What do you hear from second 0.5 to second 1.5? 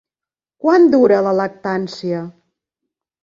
Quant dura la